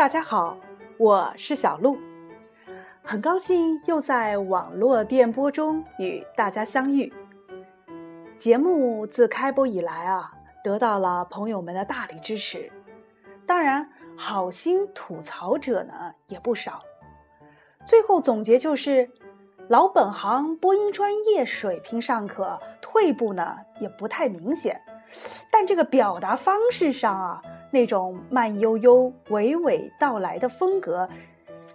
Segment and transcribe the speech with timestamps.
[0.00, 0.56] 大家好，
[0.96, 1.98] 我是小鹿，
[3.02, 7.12] 很高兴又在网络电波中与大家相遇。
[8.38, 10.32] 节目自开播以来啊，
[10.64, 12.72] 得到了朋友们的大力支持，
[13.46, 13.86] 当然
[14.16, 16.80] 好心吐槽者呢也不少。
[17.84, 19.10] 最后总结就是，
[19.68, 24.80] 老本行播音专业水平尚可，退步呢也不太明显，
[25.52, 27.42] 但这个表达方式上啊。
[27.70, 31.08] 那种慢悠悠、娓娓道来的风格，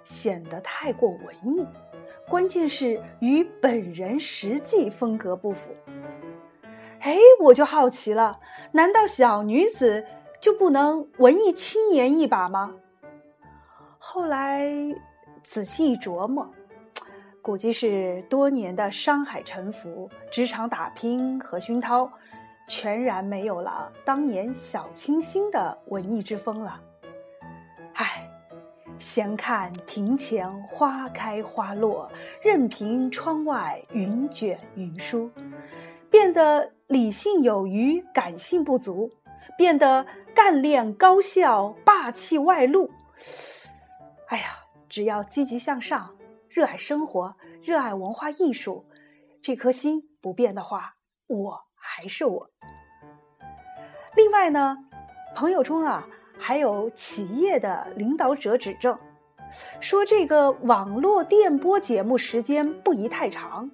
[0.04, 1.66] 显得太过文艺，
[2.28, 5.72] 关键是与本人实际风格不符。
[7.00, 8.40] 哎，我就好奇了，
[8.72, 10.06] 难道小女子
[10.42, 12.74] 就不能文艺青年一把吗？
[13.98, 14.70] 后来
[15.44, 16.48] 仔细一琢磨，
[17.42, 22.12] 估计是多年的商海沉浮、职场打拼和熏陶。
[22.68, 26.82] 全然没有了当年小清新的文艺之风了。
[27.94, 28.28] 唉，
[29.00, 35.30] 闲看庭前花开花落，任凭窗外云卷云舒，
[36.10, 39.12] 变得理性有余，感性不足，
[39.58, 42.90] 变得干练高效，霸气外露。
[44.28, 44.58] 哎呀，
[44.90, 46.16] 只要积极向上，
[46.50, 48.86] 热爱生活，热爱文化艺术，
[49.42, 50.96] 这颗心不变的话，
[51.28, 51.65] 我。
[51.96, 52.50] 还是我。
[54.18, 54.78] 另外呢，
[55.34, 56.06] 朋友中啊，
[56.38, 59.00] 还有企业的领导者指正，
[59.80, 63.72] 说这个网络电波节目时间不宜太长。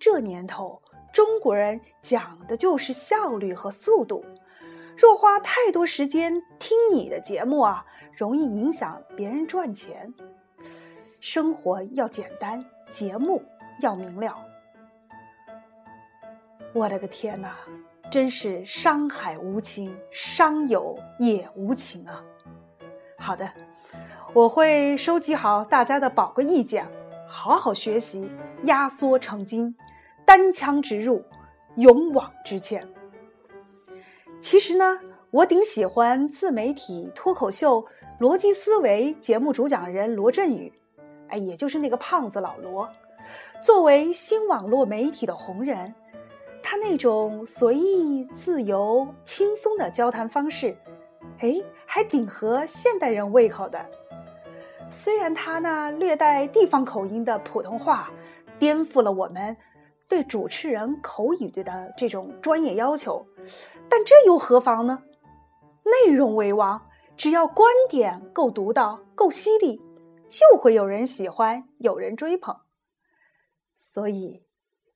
[0.00, 4.24] 这年头，中国人讲的就是效率和速度。
[4.96, 10.12] 若花太多时间听你的节目啊，容易影响别人赚钱。
[11.20, 13.40] 生活要简单，节目
[13.80, 14.36] 要明了。
[16.74, 17.56] 我的个天哪，
[18.10, 22.22] 真是商海无情，商友也无情啊！
[23.16, 23.50] 好的，
[24.34, 26.86] 我会收集好大家的宝贵意见，
[27.26, 28.30] 好好学习，
[28.64, 29.74] 压缩成金，
[30.26, 31.24] 单枪直入，
[31.76, 32.86] 勇往直前。
[34.40, 35.00] 其实呢，
[35.30, 37.82] 我挺喜欢自媒体脱口秀
[38.20, 40.72] 《逻辑思维》节目主讲人罗振宇，
[41.28, 42.88] 哎，也就是那个胖子老罗，
[43.62, 45.94] 作为新网络媒体的红人。
[46.70, 50.76] 他那种随意、自由、轻松的交谈方式，
[51.38, 53.88] 哎，还挺合现代人胃口的。
[54.90, 58.10] 虽然他那略带地方口音的普通话，
[58.58, 59.56] 颠覆了我们
[60.10, 63.26] 对主持人口语的这种专业要求，
[63.88, 65.02] 但这又何妨呢？
[65.84, 66.82] 内容为王，
[67.16, 69.80] 只要观点够独到、够犀利，
[70.28, 72.54] 就会有人喜欢，有人追捧。
[73.78, 74.42] 所以。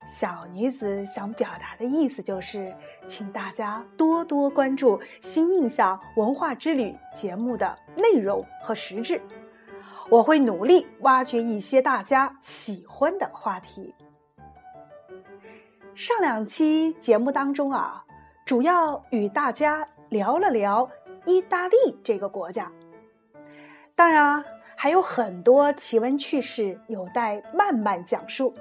[0.06, 2.74] 小女子想表达的意思就是，
[3.06, 9.22] 请大家多多关注《新印象文化之旅》节目的内容和实质，
[10.10, 13.94] 我会努力挖掘一些大家喜欢的话题。
[15.94, 18.04] 上两期节目当中啊，
[18.44, 20.90] 主要与大家聊了聊
[21.24, 22.70] 意大利这个国家，
[23.94, 24.44] 当然
[24.76, 28.54] 还有很多奇闻趣事有待慢慢讲述。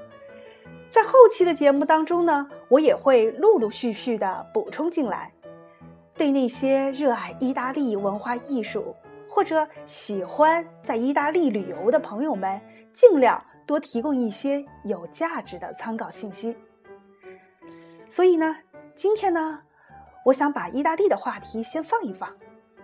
[0.92, 5.32] 在后期的节目当中呢，我也会陆陆续续的补充进来。
[6.16, 8.94] 对那些热爱意大利文化艺术
[9.28, 12.60] 或者喜欢在意大利旅游的朋友们，
[12.92, 16.54] 尽量多提供一些有价值的参考信息。
[18.10, 18.54] 所以呢，
[18.94, 19.62] 今天呢，
[20.26, 22.30] 我想把意大利的话题先放一放，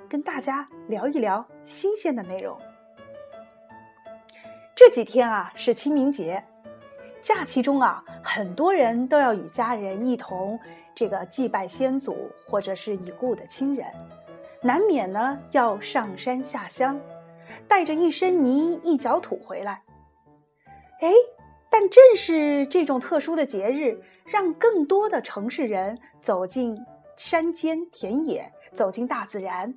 [0.07, 2.57] 跟大家聊一聊新鲜的内容。
[4.73, 6.41] 这几天啊，是清明节。
[7.21, 10.57] 假期中啊，很多人都要与家人一同
[10.95, 13.85] 这个祭拜先祖或者是已故的亲人，
[14.61, 16.99] 难免呢要上山下乡，
[17.67, 19.83] 带着一身泥一脚土回来。
[21.01, 21.11] 哎，
[21.69, 26.77] 但正是这种特殊的节日，让更多的城市人走进
[27.17, 29.73] 山间田野，走进大自然，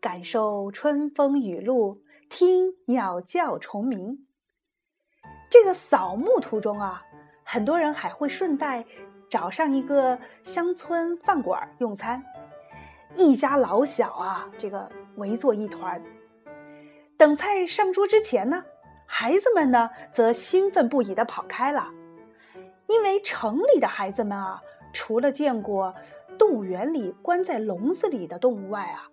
[0.00, 1.98] 感受春风雨露，
[2.28, 4.26] 听鸟叫虫鸣。
[5.52, 7.04] 这个扫墓途中啊，
[7.44, 8.82] 很多人还会顺带
[9.28, 12.24] 找上一个乡村饭馆用餐，
[13.16, 16.02] 一家老小啊，这个围坐一团。
[17.18, 18.64] 等菜上桌之前呢，
[19.04, 21.86] 孩子们呢则兴奋不已的跑开了，
[22.86, 24.58] 因为城里的孩子们啊，
[24.94, 25.94] 除了见过
[26.38, 29.11] 动物园里关在笼子里的动物外啊。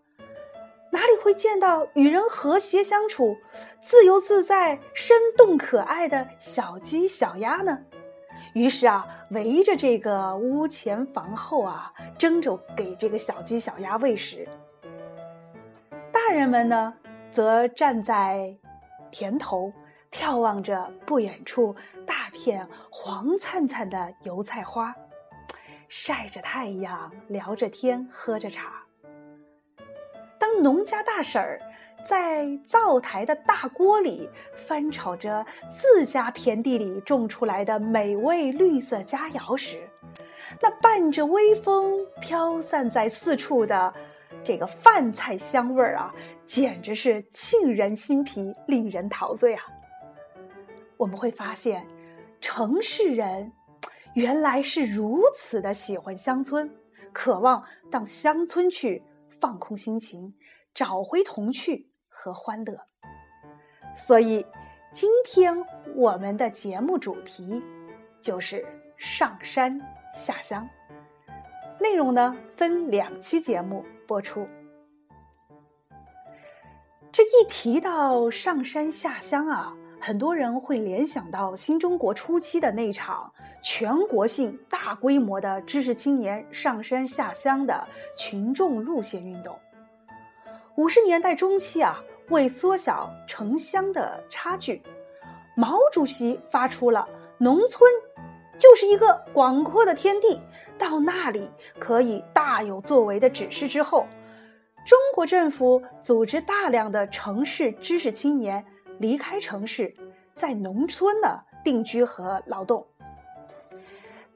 [0.91, 3.37] 哪里会见到与人和谐相处、
[3.79, 7.77] 自由自在、生动可爱的小鸡小鸭呢？
[8.53, 14.47] 于是啊，围着这个屋前房后啊，争着给这个小鸡小鸭喂食。
[16.11, 16.93] 大人们呢，
[17.31, 18.57] 则站在
[19.11, 19.71] 田头，
[20.11, 21.75] 眺望着不远处
[22.07, 24.95] 大片黄灿灿的油菜花，
[25.87, 28.83] 晒着太阳，聊着天，喝着茶。
[30.39, 31.59] 当农家大婶儿
[32.01, 39.87] 在灶台的大锅里翻炒着自家田地里种出来的美味绿色佳肴时，
[40.61, 43.93] 那伴着微风飘散在四处的
[44.41, 46.15] 这个饭菜香味儿啊，
[46.45, 49.63] 简直是沁人心脾，令人陶醉啊！
[50.95, 51.85] 我们会发现，
[52.39, 53.51] 城市人
[54.13, 56.73] 原来是如此的喜欢乡村，
[57.11, 57.61] 渴望
[57.91, 59.03] 到乡村去
[59.39, 60.35] 放空心情，
[60.73, 62.87] 找回童趣和欢乐。
[63.95, 64.45] 所以，
[64.93, 65.55] 今天
[65.95, 67.63] 我们的节目主题
[68.21, 68.65] 就是
[68.97, 69.79] 上山。
[70.11, 70.67] 下乡，
[71.79, 74.49] 内容呢分两期节目播出。
[77.11, 83.31] 这一提到上山下乡啊，很多人会联想到新中国初期的那场
[83.61, 87.87] 全国性大规模的知识青年上山下乡的
[88.17, 89.57] 群众路线运动。
[90.75, 94.81] 五十年代中期啊，为缩小城乡的差距，
[95.55, 97.07] 毛主席发出了
[97.37, 97.91] 农村。
[98.57, 100.37] 就是一个广阔的天地，
[100.77, 101.49] 到那里
[101.79, 104.05] 可以大有作为的指示之后，
[104.85, 108.65] 中国政府组织大量的城市知识青年
[108.99, 109.95] 离开城市，
[110.35, 112.85] 在农村呢定居和劳动。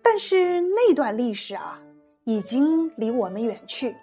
[0.02, 1.80] 但是那段历史啊，
[2.24, 3.96] 已经离我们远去，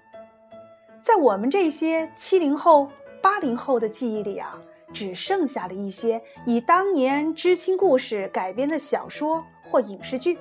[1.02, 2.88] 在我们这些七零后、
[3.20, 4.56] 八零后的记忆里啊。
[4.92, 10.36] 只剩下了一些以当年知青故事改编的小说或影视剧，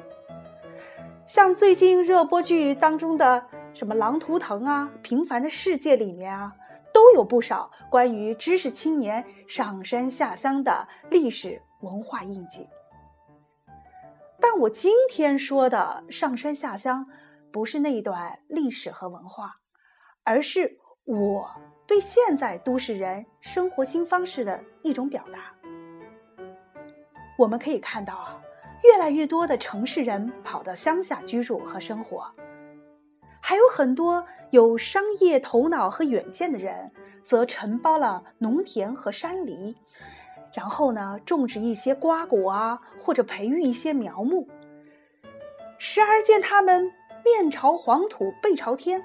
[1.27, 3.45] 像最近热播剧当中的
[3.75, 6.51] 什么《狼图腾》啊，《平凡的世界》里面啊，
[6.93, 12.67] 都有不少关于知识青年上山下乡的历史文化印记。
[14.39, 17.05] 但我今天说的上山下乡，
[17.51, 19.57] 不是那一段历史和文化，
[20.23, 21.49] 而是我。
[21.87, 25.51] 对现在都市人生活新方式的一种表达，
[27.35, 28.39] 我们可以看到啊，
[28.83, 32.31] 越来越多的城市人跑到乡下居住和生活，
[33.49, 36.91] 还有很多有商业头脑和远见的人，
[37.23, 39.75] 则承包了农田和山梨，
[40.53, 44.47] 然后呢，种植一些瓜果啊，或者培育一些苗木，
[45.79, 46.91] 时而见他们
[47.25, 49.03] 面朝黄土背朝天。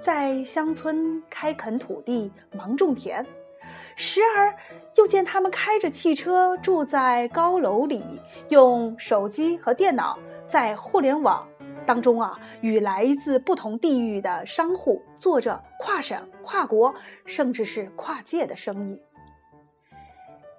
[0.00, 3.26] 在乡村开垦土地、忙种田，
[3.94, 4.56] 时而
[4.94, 8.02] 又见他们开着汽车住在高楼里，
[8.48, 11.46] 用手机和电脑在互联网
[11.86, 16.94] 当中啊，与来自不同地域的商户做着跨省、跨国，
[17.24, 19.00] 甚至是跨界的生意。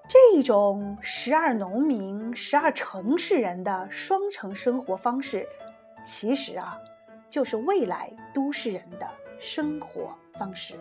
[0.08, 5.48] 这种十二农民、十二城市人的双城生活方式，
[6.04, 6.76] 其实啊，
[7.30, 9.08] 就是未来都市人的。
[9.40, 10.74] 生活方式。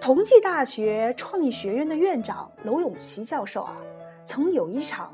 [0.00, 3.76] 同济大学创意学院的院长娄永琪教授啊，
[4.24, 5.12] 曾有一场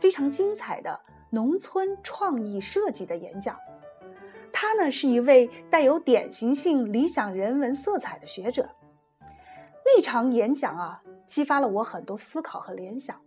[0.00, 0.98] 非常精彩的
[1.30, 3.56] 农村创意设计的演讲。
[4.52, 8.68] 他呢是一位带有典型性理想人文色彩的学者。
[9.84, 13.20] 那场演讲啊，激发了我很多思考和联想。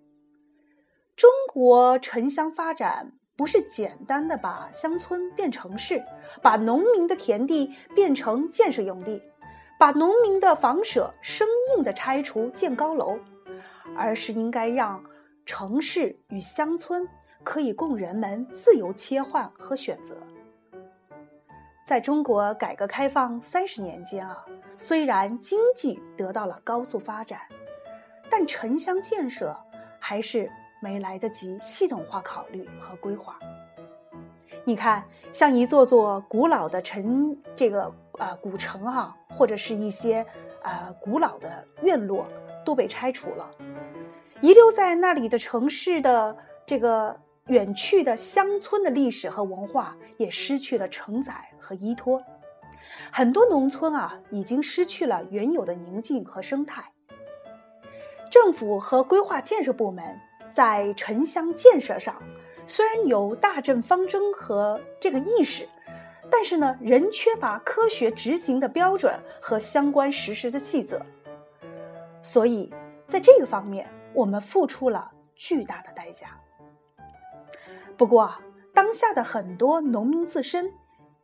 [1.16, 3.14] 中国城乡发展。
[3.36, 6.04] 不是简单的把乡村变城市，
[6.44, 9.20] 把农民的田地变成建设用地，
[9.80, 13.18] 把农民的房舍生硬的拆除建高楼，
[13.98, 15.04] 而是应该让
[15.46, 17.08] 城市与乡村
[17.44, 20.18] 可以供人们自由切换和选择。
[21.86, 24.46] 在中国改革开放三十年间啊，
[24.78, 27.42] 虽然经济得到了高速发展，
[28.30, 29.56] 但城乡建设
[30.00, 30.52] 还是。
[30.84, 33.40] 没来得及系统化考虑和规划。
[34.66, 37.84] 你看，像一座座古老的城，这个
[38.20, 40.26] 啊古城啊，或者是一些
[40.62, 42.28] 啊古老的院落
[42.66, 43.50] 都被拆除了，
[44.44, 46.36] 遗留在那里的城市的
[46.66, 52.22] 这个远去的乡村的历史和文化也失去了承载和依托。
[53.10, 56.84] 很多农村啊，已经失去了原有的宁静和生态。
[58.30, 60.04] 政府和规划建设部门。
[60.52, 62.22] 在城乡建设上，
[62.68, 65.68] 虽然有大政方针和这个意识，
[66.30, 71.02] 但是呢，仍缺乏科学执行的标准和相关实施的细则。
[72.22, 72.72] 所以，
[73.08, 76.40] 在这个方面，我们付出了巨大的代价。
[77.98, 78.34] 不过，
[78.74, 80.72] 当下的很多农民自身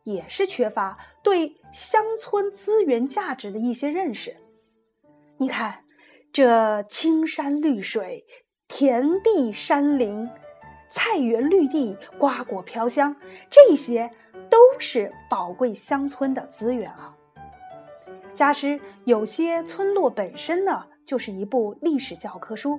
[0.04, 4.36] 也是缺乏对乡村资源价值的一些认识。
[5.36, 5.84] 你看，
[6.32, 8.24] 这青山绿水、
[8.68, 10.28] 田地山林、
[10.88, 13.16] 菜园绿地、瓜果飘香，
[13.50, 14.10] 这些
[14.48, 17.16] 都是宝贵乡村的资源啊。
[18.32, 22.78] 加之有些村落本身呢，就是一部历史教科书，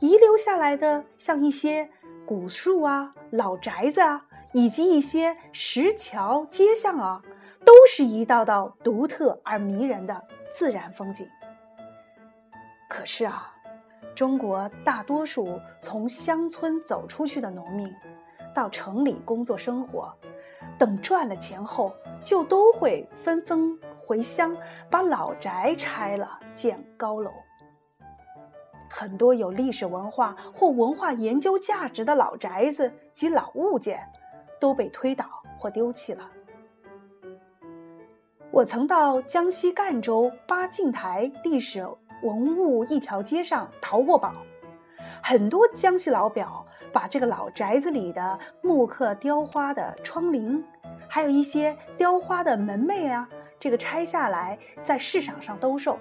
[0.00, 1.88] 遗留下来的像一些
[2.26, 4.26] 古树啊、老宅子啊。
[4.52, 7.22] 以及一些石桥、街巷啊，
[7.62, 11.28] 都是一道道独特而迷人的自然风景。
[12.88, 13.54] 可是啊，
[14.14, 17.94] 中国大多数从乡村走出去的农民，
[18.54, 20.12] 到城里工作生活，
[20.78, 24.56] 等赚了钱后，就都会纷纷回乡，
[24.90, 27.30] 把老宅拆了，建高楼。
[28.90, 34.00] 很多有历史文化或文化研究价值的老宅子及老物件。
[34.58, 35.26] 都被推倒
[35.58, 36.30] 或丢弃了。
[38.50, 41.86] 我曾到江西赣州八镜台历史
[42.22, 44.32] 文物一条街上淘过宝，
[45.22, 50.62] 很多江西老表把这个老宅子里的木刻雕花的窗棂，
[51.06, 53.28] 还有一些雕花的门楣啊，
[53.60, 55.98] 这个拆下来在市场上兜售。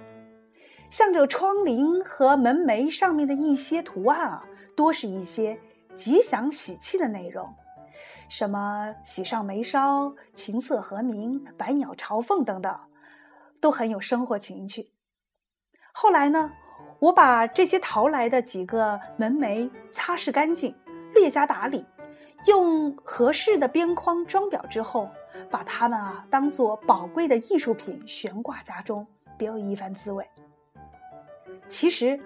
[0.95, 4.45] 像这窗棂和门楣上面的一些图案啊，
[4.77, 5.59] 多是一些
[5.93, 7.53] 吉祥喜气的内容。
[8.29, 12.79] 什么喜上眉梢、琴瑟和鸣、百鸟朝凤等等，
[13.59, 14.89] 都很有生活情趣。
[15.91, 16.49] 后来呢，
[16.99, 20.73] 我把这些淘来的几个门楣擦拭干净，
[21.13, 21.85] 略加打理，
[22.47, 25.09] 用合适的边框装裱之后，
[25.51, 29.05] 把它们啊当做宝贵的艺术品悬挂家中，
[29.37, 30.25] 别有一番滋味。
[31.69, 32.19] 其实，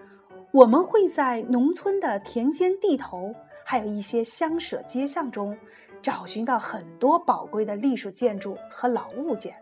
[0.52, 3.34] 我们会在农村的田间地头，
[3.66, 5.58] 还有一些乡舍街巷中。
[6.02, 9.54] 找寻到很多宝贵的历史建筑和老物件，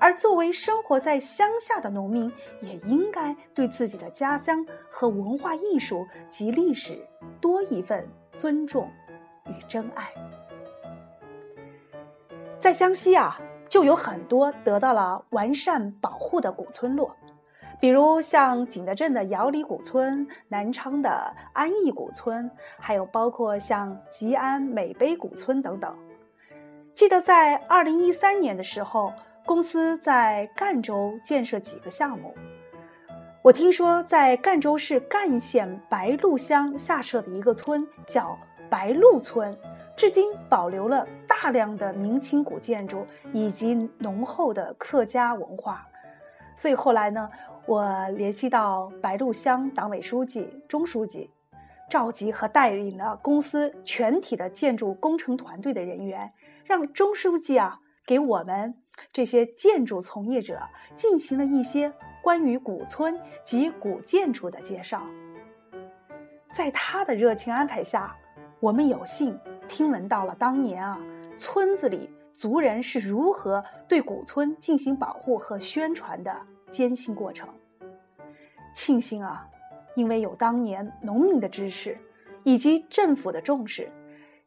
[0.00, 6.98] 而作为生活在乡下的农民，也应该对自己的家乡和文化艺术及历史
[7.42, 8.90] 多一份尊重
[9.44, 10.10] 与珍爱。
[12.58, 13.38] 在江西啊，
[13.68, 17.14] 就有很多得到了完善保护的古村落。
[17.80, 25.94] 比如像景德镇的瑶里古村、南昌的安义古村，还有包括像吉安美碑古村等等。
[26.94, 29.12] 记得在二零一三年的时候，
[29.44, 32.34] 公司在赣州建设几个项目。
[33.42, 38.38] 我听说在赣州市赣县白鹿乡下设的一个村叫
[38.70, 39.54] 白鹿村，
[39.94, 45.86] 至今保留了大量的明清古建筑以及浓厚的客家文化。
[46.56, 47.28] 所以后来呢？
[47.66, 51.30] 我联系到白鹿乡党委书记、钟书记，
[51.88, 56.30] 召集和带领了公司全体的建筑工程团队的人员，
[56.64, 58.74] 让钟书记啊给我们
[59.10, 60.60] 这些建筑从业者
[60.94, 61.90] 进行了一些
[62.22, 65.02] 关于古村及古建筑的介绍。
[66.52, 68.14] 在他的热情安排下，
[68.60, 71.00] 我们有幸听闻到了当年啊
[71.38, 76.46] 村子里族人是如何对古村进行保护和宣传的。
[76.74, 77.48] 艰辛过程，
[78.74, 79.48] 庆幸啊，
[79.94, 81.96] 因为有当年农民的支持，
[82.42, 83.88] 以及政府的重视，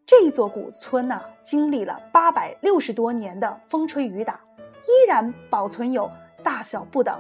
[0.06, 6.12] 这座古村呢，经历了八百六十多年的风吹雨打，依然保存有
[6.44, 7.18] 大小不等，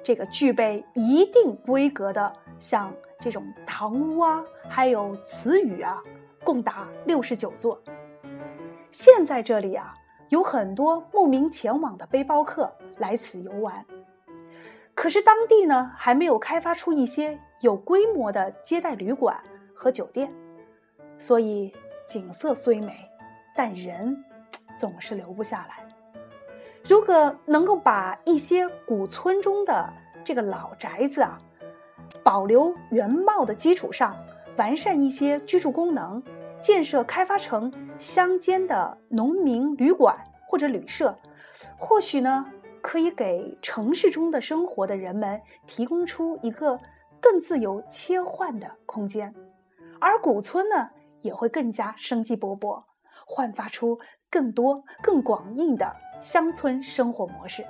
[0.00, 6.00] 这个具备一定规格的，像这种堂屋啊，还有祠宇啊，
[6.44, 7.82] 共达六十九座。
[8.92, 9.92] 现在这里啊，
[10.28, 13.84] 有很多慕名前往的背包客来此游玩。
[14.94, 19.36] 可是当地呢还没有开发出一些有规模的接待旅馆
[19.74, 20.30] 和酒店，
[21.18, 21.72] 所以
[22.06, 23.08] 景色虽美，
[23.56, 24.24] 但人
[24.76, 25.86] 总是留不下来。
[26.86, 29.90] 如果能够把一些古村中的
[30.22, 31.40] 这个老宅子啊，
[32.22, 34.14] 保留原貌的基础上，
[34.56, 36.22] 完善一些居住功能，
[36.60, 41.16] 建设开发成乡间的农民旅馆或者旅社，
[41.78, 42.44] 或许呢。
[42.82, 46.78] 可以给城市中的生活的人们提供出一个
[47.20, 49.34] 更自由切换的空间，
[50.00, 52.82] 而古村呢也会更加生机勃勃，
[53.26, 53.98] 焕发出
[54.30, 57.64] 更多更广义的乡村生活模式。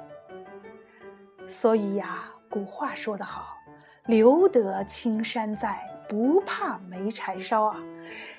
[1.48, 3.56] 所以呀，古话说得好
[4.06, 7.82] ：“留得青山在，不怕没柴烧啊！”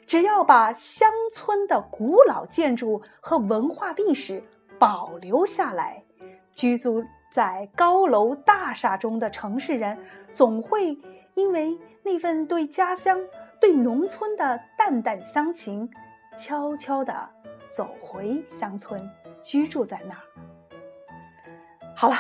[0.08, 4.44] 只要把乡村的古老建筑和文化历史
[4.80, 6.04] 保留下来。
[6.54, 9.98] 居住在高楼大厦中的城市人，
[10.32, 10.98] 总会
[11.36, 13.20] 因为那份对家乡、
[13.60, 15.90] 对农村的淡淡乡情，
[16.38, 17.30] 悄悄地
[17.70, 19.10] 走回乡村，
[19.42, 20.22] 居住在那儿。
[21.96, 22.16] 好了，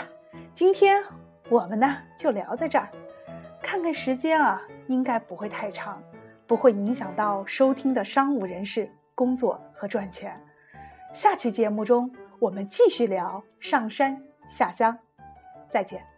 [0.53, 1.03] 今天
[1.49, 2.87] 我们呢就聊在这儿。
[3.61, 6.01] 看看时间啊，应该不会太长，
[6.47, 10.39] 不会影响到收听的商务人士工作和赚钱。
[11.13, 12.09] 下期节目中，
[12.41, 14.19] 我们继续聊上山
[14.49, 14.97] 下乡，
[15.69, 16.10] 再见。